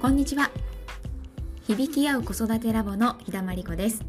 [0.00, 0.52] こんにちは。
[1.66, 4.04] 響き合う子育てラボの日田真理子です。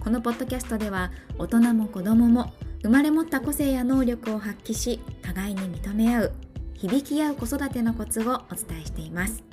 [0.00, 2.50] このポッドキャストでは大人も子供も
[2.82, 6.32] 生まれ持った個性や能力を発揮し互いに認め合う
[6.72, 9.44] 響き合う子育てのコツをお伝えしています。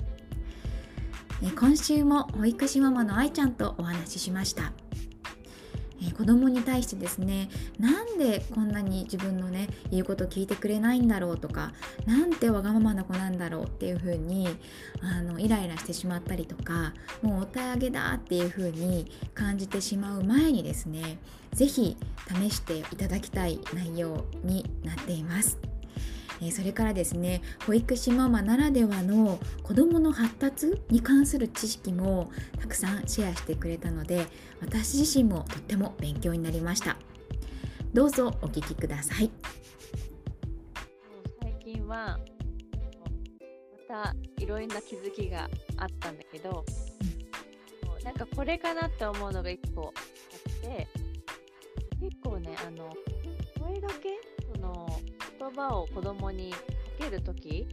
[1.59, 4.71] 今週も保育士ママの愛ちゃんとお話ししました。
[6.01, 7.49] え子供に対してですね
[7.79, 11.73] なんでこんなに自分のね言うこと聞いてくれないんだろうとか
[12.05, 14.47] なんてわがままな子なんだろうっていう風に
[15.01, 21.19] あのイライラしてしまったりとかもうお手上げだっていう風に感じてしまう前にですね
[21.53, 21.97] 是非
[22.27, 25.57] 試していただきたい内容になっています。
[26.41, 34.25] えそれからですね保育士ママならではの子どもの発達に関する知識もたくさんシェアしてくれたので
[34.59, 36.97] 私自身もとっても勉強になりました。
[37.93, 39.29] どうぞお聞きください。
[41.41, 42.17] 最近は
[43.89, 46.63] またいろいろな気づきがあったんだけど、
[47.99, 50.87] うん、なんかこれかなって思うのが1個あって
[51.99, 53.20] 結構ねあの声だけその
[55.41, 56.59] 言葉を子供にか
[56.99, 57.67] けるときに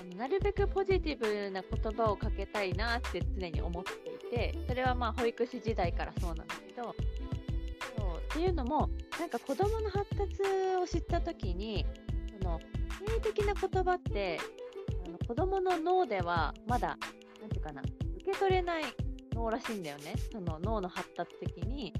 [0.00, 3.90] あのなるべくポジティブな言葉をかけたいなって常に思って
[4.26, 6.82] いてそれはまあ保育士時代からそうなんだけど
[7.96, 10.42] そうっていうのもなんか子供の発達
[10.82, 11.86] を知った時に
[12.40, 12.58] その
[13.06, 14.40] 性的な言葉って
[15.06, 16.98] あの子供の脳ではまだ
[17.40, 18.82] 何て言うかな受け取れない
[19.34, 20.14] 脳らしいんだよね。
[20.32, 21.92] その脳の発達的に。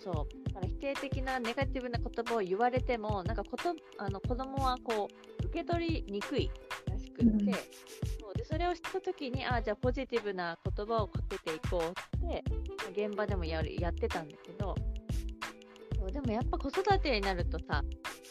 [0.00, 0.14] そう。
[0.14, 5.08] そうだから否定的なネガティブな言葉を言われてもなんかことあの子供はこ
[5.42, 6.50] う受け取りにくい
[6.90, 8.34] らしくって、うん、そう。
[8.36, 12.44] でそれを知った時にあじゃあポジティブな言葉をかけていこうって
[13.06, 14.74] 現場でもやるやってたんだけど
[15.98, 16.12] そう。
[16.12, 17.82] でもやっぱ子育てになるとさ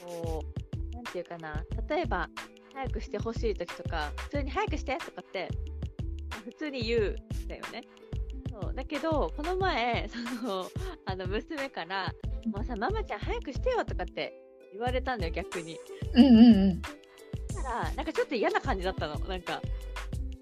[0.05, 2.29] こう何て言うかな例えば
[2.73, 5.49] 早くしてほしい時とか普通に早くしてとかって
[6.45, 7.81] 普通に言うんだよね。
[8.61, 10.07] そうだけどこの前
[10.39, 10.69] その
[11.05, 12.13] あの娘から
[12.45, 14.33] 「もうさママちゃん早くしてよ」とかって
[14.71, 15.79] 言われたんだよ逆に。
[16.13, 16.81] うんうんうん。
[17.53, 19.61] たらなんかちょっと嫌な感じだったのなんか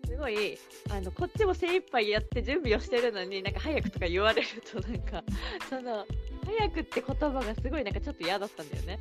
[0.06, 0.58] すごい
[0.90, 5.24] あのこっちも精一杯やって準備をしてるのになんか早くとか言われるとなんか
[5.70, 6.06] その
[6.46, 9.00] 早くって言葉がすごいなんかちょっと嫌だったんだよね。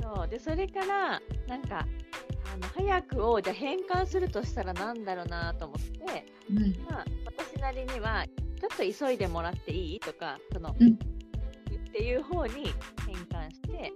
[0.00, 1.86] そうでそれからなんか
[2.52, 8.24] あの早くをじゃ変換するとしたらなんだろうなと思って、うん、まあ、私なりには
[8.60, 10.00] ちょっと急いでもらっていい？
[10.00, 10.96] とかその、うん、っ
[11.92, 12.72] ていう方に
[13.06, 13.92] 変換して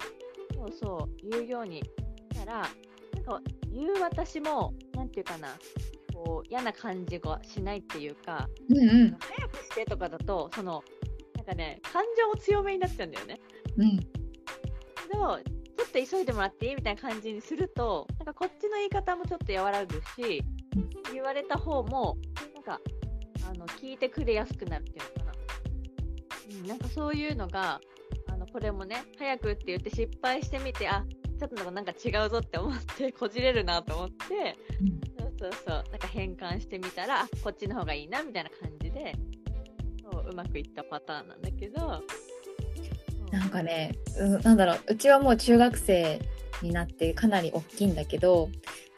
[0.54, 2.68] そうそう言うようにしたら
[3.14, 3.40] なんか
[3.72, 5.56] 言う私も何て言うかな
[6.14, 10.82] こう嫌な感じがしないっていうか、うんうん、早くしてとかだとその
[11.36, 13.40] なんかね感情も強めになっちゃうんだよね。
[13.78, 14.06] うん、け
[15.14, 16.74] どちょっと急いでもらっていい？
[16.74, 20.42] みたいな感じにするとなんかこっちの言い方もちょっと和らぐし
[21.12, 22.18] 言われた方も
[22.54, 22.80] なんか
[23.50, 27.80] あの聞いてくれやすくなるっていうのかな、うん、なんかそういうのが
[28.28, 31.04] あのこれもね早くって言って失敗してみてあ
[31.38, 39.16] ちょっとなんか違うぞって思って こじれるなと思って、うん、そうそうそうなんか変換してみたらこっちの方がいいなみたいな感じで
[40.00, 42.02] そううまくいったパターンなんだけど。
[43.32, 46.20] なんかね、うなんだろううちはもう中学生
[46.62, 48.50] になってかなり大きいんだけど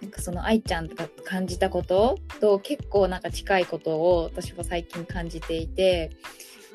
[0.02, 6.10] なんかその愛ちゃんとか感じたことと結構なんか近いことを私は最近感じていて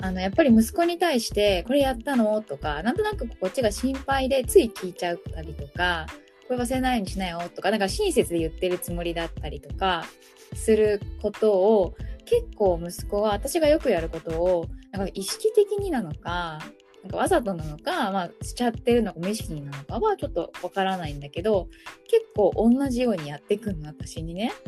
[0.00, 6.06] あのやっぱり息子に対して「これやったの?」とかなんとなくこっちが心配でつい聞いちゃったりとか
[6.48, 10.06] 「これ忘れないようにしなよ」とかなんか親切で言ってるつもりだったりとか
[10.54, 16.60] することを結構息子は私がよくやることをなんか意識的になのか
[17.04, 21.68] なんかわざとなのか、まあ、しちゃってるのか無意識なのかはちょっとわからないんだけど
[22.08, 24.52] 結構同じようにやってくんの私にね。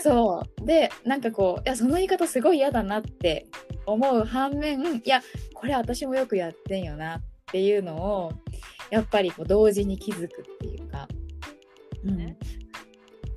[0.00, 3.46] そうでなんかこういやその言い方すごい嫌だなって
[3.86, 5.22] 思う反面いや
[5.54, 8.32] これ私もよくやってんよなっていうのを
[8.90, 11.08] やっぱりこう同時に気づくっていうか。
[12.04, 12.36] うん、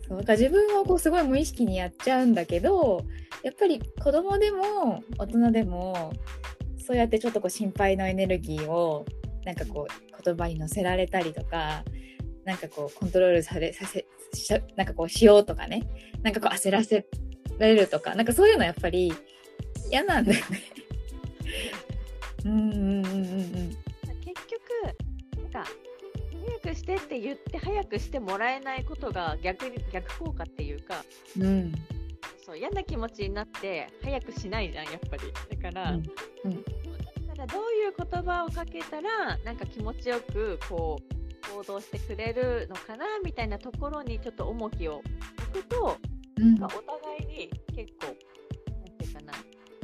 [0.08, 3.04] そうか自分はこうすごい無意識にやっちゃうんだけど
[3.44, 6.14] やっぱり子供でも大人でも
[6.90, 9.06] そうやってちょっとこう心配のエネルギーを
[9.46, 11.84] なんかこう言葉に乗せられたりとか
[12.46, 15.88] なんかこうコントロールされさせしなんかこうしようとかね。
[16.24, 17.06] なんかこう焦らせ
[17.60, 18.16] られるとか。
[18.16, 19.14] なんかそういうのやっぱり
[19.92, 20.62] 嫌なんだよね。
[22.46, 23.70] うんうんうんうん
[24.26, 25.72] 結局なんか
[26.64, 31.04] 早くしてって言って早くしてもらえないことが逆に逆効果っていうか、
[31.40, 31.72] うん、
[32.44, 35.24] そう嫌な気持ちになって早くしないじゃんやっぱり。
[35.62, 36.04] だから、うん、
[36.46, 36.66] うん、
[37.48, 45.98] どういう言葉をかけたらなんか気持ちよくこう行動してくれるのかなみたいなところにちょっと重きを置くと、
[46.38, 46.56] うん。
[46.56, 49.34] なんかお互いに結構なんていうかな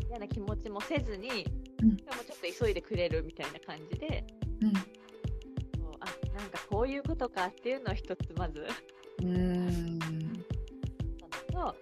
[0.09, 1.45] 嫌な気持ちもせずに、
[1.81, 1.95] うん。
[1.97, 4.25] でもちょっと急いでくれるみたいな感じで
[4.61, 4.73] うん。
[4.73, 4.83] そう
[5.99, 6.05] あ
[6.37, 8.67] なんかこういうことかっていうのを一つまず。
[9.19, 9.99] うーん
[11.55, 11.75] とあ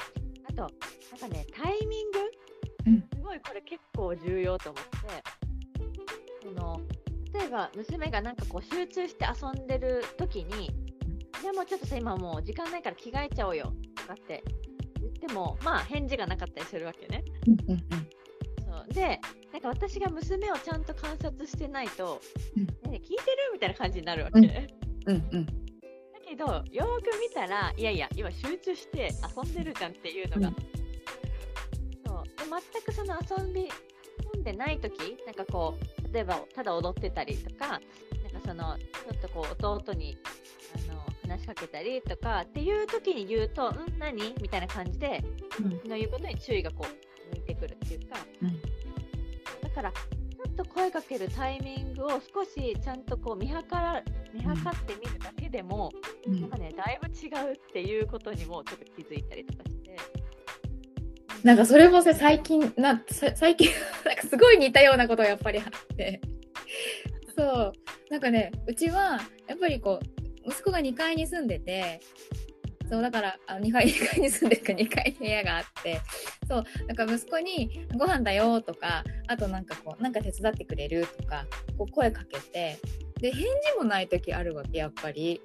[0.54, 0.68] とな
[1.18, 2.20] んかねタイミング、
[2.88, 3.02] うん。
[3.02, 5.43] すごいこれ結構重要と思って
[6.44, 6.82] その
[7.34, 10.70] 例えば娘がなんかこう集中して遊んでる時に
[11.42, 14.44] 「でもちょっとさ今もう時間ないから着替えちゃおうよ」とかって
[15.00, 17.24] 言ってもまあ返事がなかったりするわけね。
[18.66, 18.94] そう。
[18.94, 19.20] で
[19.52, 22.22] なんか私が娘をちゃんと観察してないと
[22.56, 24.40] うん「ねえ聞いてる?」みたいな感じになるわけ。
[24.40, 24.48] うん。
[24.48, 24.54] だ
[25.08, 25.46] うんうん。
[26.26, 30.56] けどよーく見たらいやいや今集中して遊んでるじゃんっていうのが、うん。
[32.06, 32.24] そう。
[32.24, 32.44] で
[32.74, 33.70] 全くその遊び
[34.34, 37.82] 込んでない時なんかこう例えばただ踊ってたりとかなんか
[38.46, 40.18] そのちょっとこう弟に
[40.90, 45.24] あの話しかけたりとかっていう時に言うと「ん何?」みたいな感じで
[45.60, 45.90] うん。
[45.90, 48.62] の言うことに注意がこう向いてくるっていうか、うん。
[49.62, 55.92] だからちょっと声かけるタイミングを少しちゃんとこう見計ら見計ってみるだけでも、
[56.26, 56.42] うん。
[56.42, 59.73] なんかねだいぶ違うっていうことにもちょっと気づいたりとかして
[61.44, 63.70] なんかそれもさ最近なさ最近
[64.06, 66.22] なんかすごい似たようなことがやっぱりあって。
[67.36, 67.74] そう。
[68.10, 70.00] なんかねうちはやっぱりこ
[70.46, 72.00] う息子が2階に住んでて
[72.90, 76.00] そうだからあ2階 ,2 階に住んでるから2階に部屋があって。
[76.48, 81.46] そうだから息子に「ご飯だよ」とかあとなんかこう「なんか手伝ってくれる?」とか
[81.78, 82.78] こう声かけて。
[83.24, 85.42] で返事もない時あるわけやっぱり。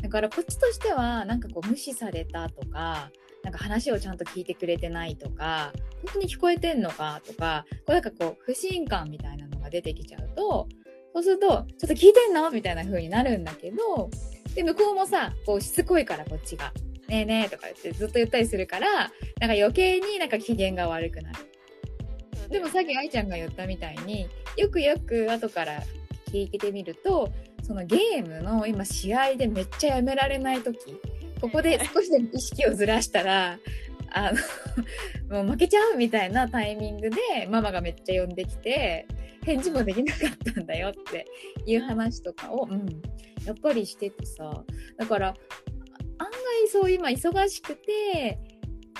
[0.00, 3.10] だからこっちとしてはなんかこう無視されたとか
[3.46, 5.72] なんか話をちゃんと聞いてくれてないとか
[6.04, 10.66] 本当に聞こえてんのかとかこうなんかこう不信感みたいなのが出てきちゃうと
[11.14, 14.10] そうするとちょっと聞いてんのみたいな風になるんだけど
[14.56, 16.72] で向こうもさこうしつこいからこっちが
[17.06, 19.12] 「ねえねえ」とか言ってずっと言ったりするからなんか
[19.46, 21.38] 余計になんか機嫌が悪くなる。
[22.48, 25.82] でもさっき愛ちゃんが言ったみたいによくよく後から
[26.32, 27.30] 聞いてみると
[27.62, 30.78] そのゲームの今試合でめっちゃやめられない時
[31.46, 33.56] ここで少しでも意識をずらしたら
[34.10, 34.32] あ
[35.30, 39.06] の もう負けちゃうみたいなタイミングでママがめっちゃ呼んできて
[39.44, 41.24] 返事もできなかったんだよって
[41.64, 42.84] いう話とかを、うん、
[43.44, 44.64] やっぱりしててさ。
[44.96, 45.28] だから
[46.18, 48.40] 案外そう今忙しくて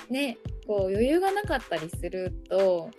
[0.09, 0.39] ね
[0.69, 2.93] こう余裕がなかったりすると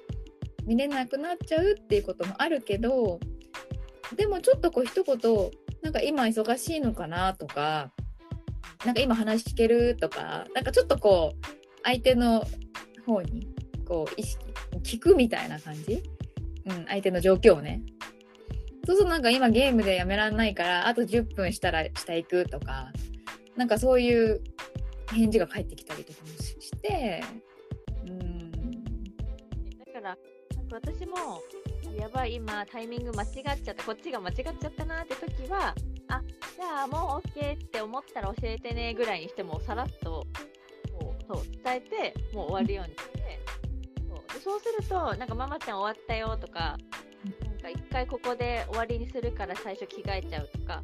[0.65, 3.21] 見れなくなっちゃうっていうこともあるけど
[4.17, 5.51] でもちょっとこう一言
[5.83, 7.93] なんか今忙しいのかなとか
[8.87, 11.45] なんか今話聞けるとかなんかちょっとこう
[11.83, 12.45] 相手の
[13.05, 13.45] 方に
[13.85, 14.45] こう意識
[14.81, 16.01] 聞くみたいな感じ、
[16.65, 17.81] うん、相手の状況をね。
[18.85, 22.93] そうするとなんか今ゲームでやめらんないからあと10分したら下行くとか
[23.57, 24.41] なんかそういう
[25.11, 27.21] 返事が返ってきたりとかもして
[28.07, 28.51] うん。
[28.51, 31.41] だからなんか私も
[31.99, 35.75] やばい今タイミング間違っちゃったこっちが間違っちゃったなって時は
[36.09, 36.21] あ
[36.55, 40.25] じゃあもう OK って思ったら教えてねぐらいにしてもさらっと
[40.99, 43.39] こうそう伝えてもう終わるようにして
[44.07, 46.77] そうでそうするとなんかママちゃん終わったよとか
[47.43, 50.81] なんか一回ここで終わりにするから最初着替えちゃうとか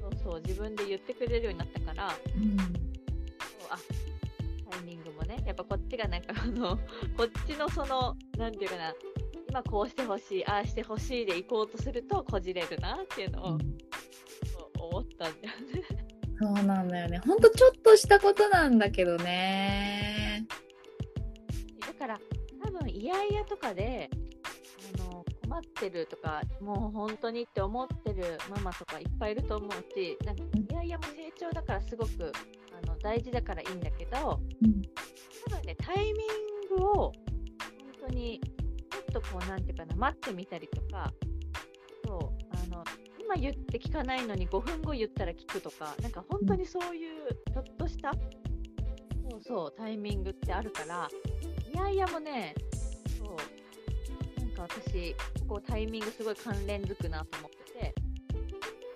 [0.00, 2.70] そうそう自分で言ってくれるようになったからうんそう
[3.70, 3.78] あ
[4.70, 6.76] タイミングもねやっぱこっちがなんかあの
[7.16, 8.94] こっちのそのなんていうかな
[9.48, 13.60] 今こうしてほしいああしてほしいで行こうとするとこじれるなっていうのを、う思っ
[15.16, 16.06] たんだよね。
[16.38, 17.18] そうなんだよね。
[17.18, 20.46] ほんとちょっとしたことなんだけどね。
[21.80, 22.20] だから
[22.62, 24.10] 多分イヤイヤとかで
[24.98, 32.32] あの困ってるとかもう本当にって思ってるママとかいっぱいいると思うしなんかイヤイヤも成長だからすごく
[32.82, 34.82] あの大事だからいいんだけどうん
[35.48, 36.24] 多分ねタイミ
[36.74, 37.12] ングを本
[38.08, 38.40] 当に
[38.90, 41.10] ちょっとこうなんていうかな待ってみたりとか
[42.04, 42.20] そう
[42.72, 42.84] あの
[43.26, 48.12] 今言って聞かないのに5分後言ったら聞くとかなんか本当にそういうちょっとした
[49.28, 51.08] そうそうタイミングってあるから
[51.72, 52.54] いやいやもね
[53.18, 57.94] そうなんか私ここタイミングすごい関連づくなと思ってて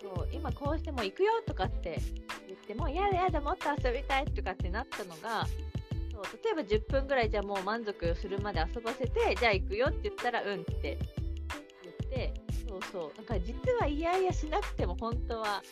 [0.00, 2.00] そう今こうしても行くよとかって
[2.46, 5.44] 言ってもやだやだもっと遊びたいとかってなったのが
[6.12, 10.98] そう例えば10分ぐらいじゃもう満足するまで遊ばせてじゃあ行くよって言ったらうんって
[12.80, 15.62] そうそうだから実はいやいやしなくても本当は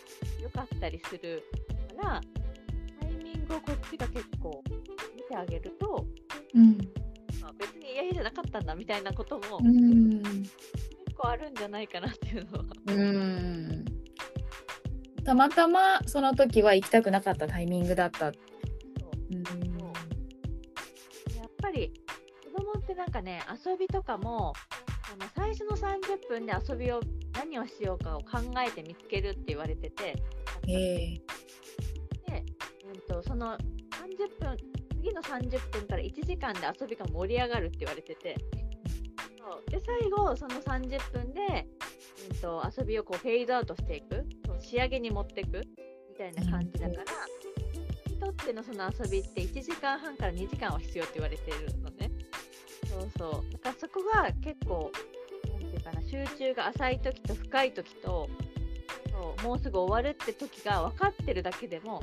[0.42, 1.42] 良かったりする
[1.96, 2.20] から
[3.00, 4.62] タイミングをこっちが結構
[5.16, 6.06] 見てあげると、
[6.54, 6.78] うん。
[7.40, 10.22] まあ、別にいやいやじゃなかったんだみたいなこともうん。
[10.22, 10.54] 結
[11.16, 12.64] 構あるんじゃないかなっていうのは。
[12.86, 13.84] うん。
[15.24, 18.26] たまたまその時は行きたくなかったタイミングだった。
[18.26, 18.34] やっ
[21.60, 21.92] ぱり
[22.54, 24.77] 子供ってなんかね遊びとかもあ
[25.16, 27.00] の最初の30分で遊びを
[27.34, 30.14] 何をしようかを考えて見つけるって言われてて
[30.66, 31.22] ええ。
[32.30, 32.44] で、
[32.92, 34.56] うん、とその30分
[34.90, 38.36] 次の30分から1時間で遊びが盛り上がるって言われてて
[39.38, 39.70] そう。
[39.70, 41.66] で最後その30分で、
[42.30, 44.26] うん、と遊びをこうフェードアウトしていく
[44.60, 45.62] 仕上げに持っていく
[46.10, 47.04] みたいな感じだから
[48.08, 52.07] にとってのその遊びって1時間半から2時間は必要って言われてるのね
[53.00, 53.52] そうそう。
[53.52, 54.90] だからそこが結構
[55.52, 58.28] なんていうかな集中が浅い時と深い時と
[59.10, 62.00] そうもうすぐ終わるって時が分かってるだけでも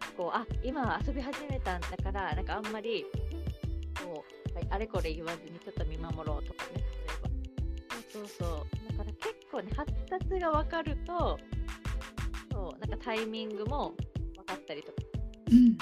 [0.00, 3.04] 結構あ今は遊び始めたんだからなんかあんまり
[4.02, 7.28] こうなんかあれこれ言わずにちょっと見守ろうとかね例えば。
[8.08, 8.98] そうそうそう。
[8.98, 11.38] だから結構ね発達が分かると
[12.52, 13.94] そうなんかタイミングも
[14.36, 14.98] 分かったりとか。
[15.50, 15.76] うん。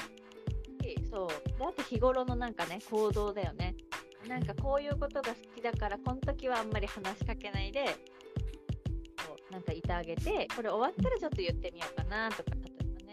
[0.84, 3.74] しそうであと日頃のなんかね行動だよね
[4.28, 13.12] なんかこういうことが好きだからこの時はあんまり話しかけないでそうなんかいてあげてこれ終わったらちょっと言ってみようかなとか例えば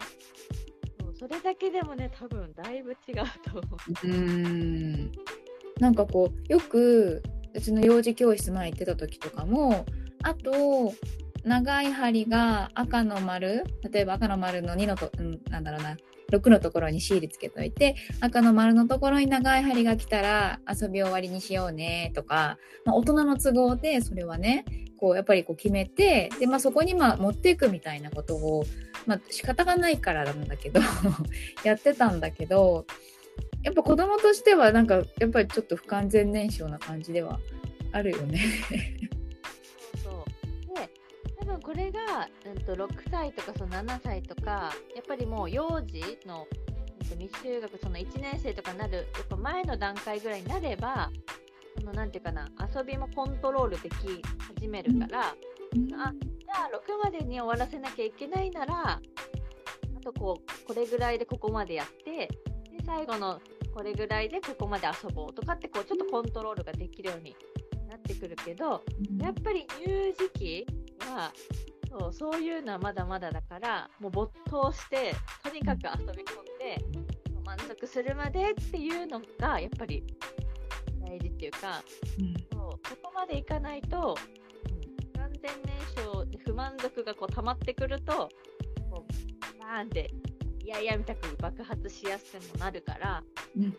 [1.00, 2.96] そうそれだけでもね多分だいぶ違う
[3.44, 3.60] と思
[4.04, 4.06] う。
[4.06, 5.12] うん。
[5.78, 7.22] なんかこうよく
[7.54, 9.84] うちの幼児教室前行ってた時とかも
[10.22, 10.92] あと
[11.44, 15.96] 長い針が赤の丸例えば赤の丸の2のと、うん、なんだろうな
[16.30, 24.64] 6のところにシールつけといて赤の丸のところに長い針が来たら遊び終わりにしようねとか、まあ、大人の都合でそれはね
[24.98, 28.64] こうやっぱりこう決めてで、まあ、そこにまあ持っていくみたいなことを、
[29.06, 30.80] まあ、仕方がないからなんだけど
[31.64, 32.86] やってたんだけど
[33.62, 37.40] やっぱ子供としてはなんかやっぱりちょっと不完全燃焼な感じでは
[37.92, 38.40] あるよね。
[41.62, 46.46] これが、うん、と6歳とかその7歳とかやっぱりもう幼児の、
[47.00, 51.10] うん、と未就学その1年生とかになるやっぱ前の段階ぐらいになれば
[51.78, 54.22] そのなんていうかな遊びもコントロールでき
[54.60, 55.34] 始めるから、あ
[55.74, 56.12] じゃあ
[56.76, 59.00] 6までに終わらせなきゃいけないならあ
[60.04, 62.28] とこうこれぐらいでここまでやってで
[62.84, 63.40] 最後の
[63.74, 67.34] これぐらいでここまで遊ぼうとかってこうちょっとコントロールができるように
[67.88, 68.84] なってくるけど
[69.18, 70.66] やっぱり乳児期
[71.02, 71.32] は
[71.88, 76.84] そうそういうのはまだまだだからもう没頭してとにかく遊び込んで
[77.44, 80.04] 満足するまでっていうのがやっぱり
[81.04, 81.82] 大事っていうか
[82.52, 84.16] そうそこまでいかないと、
[85.14, 88.30] うん、完全燃焼で不満足がこう溜まってくると
[88.90, 90.10] こうバーンって
[90.64, 93.22] いやいやみたく爆発しやすくもなるから
[93.56, 93.72] うんうん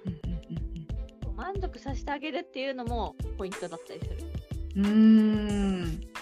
[1.23, 4.17] こう満足させてあげるっていうのもポイントだったりする。
[4.75, 6.12] うんうんうーん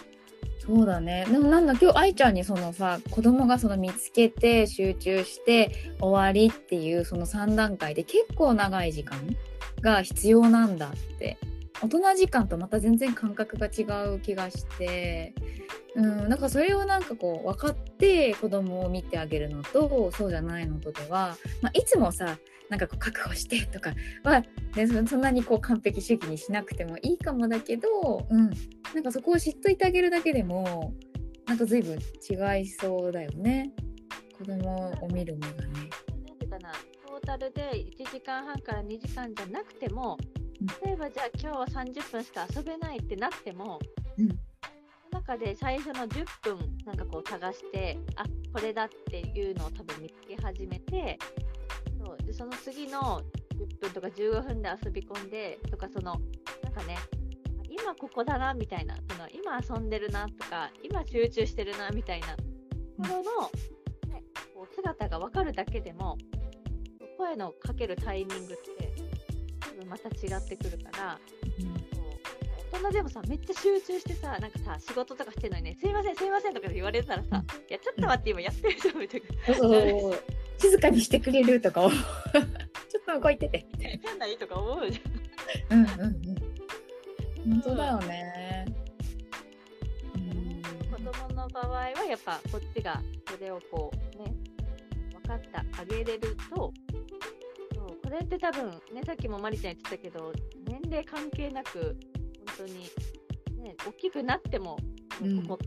[0.73, 1.27] そうだね。
[1.29, 9.19] でもなんだ今日愛ちゃんにそのさ子供がその見つけて集中して終わりっていうその3段階で結構長い時間
[9.81, 11.37] が必要なんだって。
[11.83, 13.81] 大人時間とまた全然感覚が違
[14.15, 15.33] う気がして。
[15.93, 22.37] うんなんかそれをなんかこう分かって子供を見てあげるのとそうじゃないのとでは、まあ、いつもさ
[22.69, 24.39] なんかこう確保してとかは、
[24.77, 28.51] ね、そんなにこう完璧主義にしなくてもいいかもだけど、うん、
[28.93, 30.93] なんかそこを知っといてあげるだけでも
[31.47, 33.71] なんか随分違いそうだよね。
[34.37, 35.89] 子供を見る目がね。
[36.27, 36.71] なんていうかな
[37.07, 40.17] トータルで1時間半から2時間じゃなくても
[40.59, 40.67] うん。
[40.85, 43.79] 例えばじゃあ今日は30分しか遊べないってなっても、
[44.17, 44.27] うん。
[44.29, 44.33] そ
[45.13, 51.17] の中で最初の10分なんかこう探してあこれだっていうのを多分見つけ始めて
[52.03, 52.17] そう。
[52.25, 53.21] でその次の
[53.55, 56.19] 10分とか15分で遊び込んでとかその
[56.63, 56.97] なんかね
[57.71, 62.43] 今ここだなみたいなその今遊んでるなとか今集中してるなみたいなとこ
[63.07, 64.23] ろの、ね、
[64.53, 66.17] こう姿が分かるだけでも
[67.17, 68.93] 声のかけるタイミングって
[69.59, 71.19] 多分また違ってくるから
[71.61, 72.11] そう
[72.73, 80.17] 大人でもさめっちゃ集中してさなんかさ仕事とかしてるのにねすいませんすいませんとか言われたらさ、いやちょっと待って今やってるじゃんみたいな
[80.57, 85.01] 静かにしてくれるとかをちょっと動いててみたいやんないとか思うじ
[85.69, 85.75] な。
[85.75, 86.30] うんうんうん。
[87.47, 88.65] 本当だよね。
[90.15, 94.33] ゃん子供の場合はやっぱこっちがそれをこうね
[95.13, 100.31] 分かってあげれるとそうこれって多分ねさっきもマリちゃん言ってたけど
[100.67, 101.97] 年齢関係なく
[102.57, 102.73] 本当に
[103.63, 104.77] ね大きくなっても
[105.21, 105.59] うんここ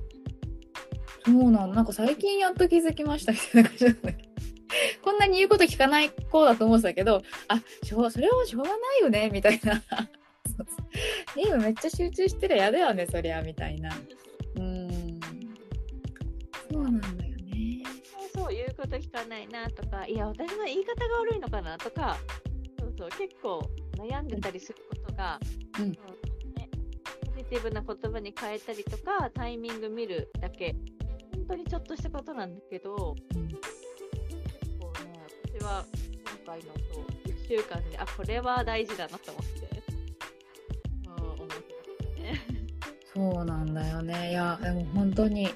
[1.27, 1.75] そうなの。
[1.75, 4.19] なんか最近やっと気づきましたみたいな感じだね。
[5.03, 9.83] こんなに言うこと聞かない子だと思ってたけど、あ、しょうそれはしょうがないよねみたいな。
[11.35, 13.91] そうそう今めっちゃ集中してるやだよね、そりゃみたいな。
[14.57, 15.21] うん。
[16.71, 17.35] そうなんだよね。
[18.95, 22.17] と聞かないなとかいや私の言い方が悪いのかなとか
[22.79, 25.41] そうそう結構悩んでたりすることが、
[25.81, 25.99] うんね、
[27.35, 30.77] ポジティブな言葉に変えたりとかタイミング見るだけ
[31.35, 33.51] 本当にちょっとしたことなんだけど結
[34.79, 35.21] 構ね
[35.59, 35.85] 私は
[36.45, 39.54] 今回のそう1週間であこれは大事だなと思っ
[43.15, 44.31] そうなんだよね。
[44.31, 45.49] いやでも本当に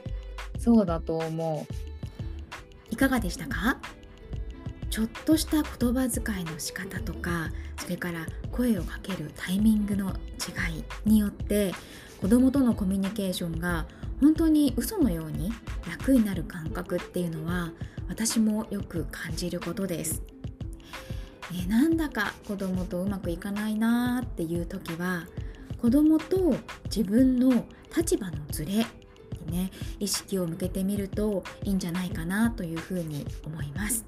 [0.58, 1.75] そうだと思う。
[2.92, 3.78] いかがでしたか？
[4.90, 11.73] ちょっとした言葉遣いの仕方とかそれから声をかけるタイミングの違いによって
[12.20, 13.87] 子供とのコミュニケーションが
[14.20, 15.52] 本当に嘘のように
[15.88, 17.70] 楽になる感覚っていうのは
[18.08, 20.23] 私もよく感じることです。
[21.54, 25.26] えなんだか子供とうまくいかないなーっていう時は
[25.80, 27.64] 子供と自分の
[27.97, 28.87] 立場のズレ
[29.47, 34.04] にね意識を向けてみるといいんじゃないかなというふうに思います。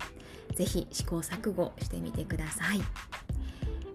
[0.55, 2.81] ぜひ試行錯誤してみてください。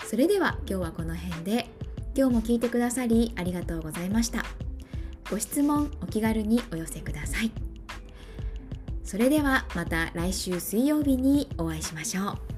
[0.05, 1.67] それでは今日はこの辺で
[2.15, 4.45] 今日も聞いてくださりありがとうございました。
[5.29, 7.51] ご質問お気軽にお寄せください。
[9.03, 12.54] それではまた来週水曜日にお会いしましょう。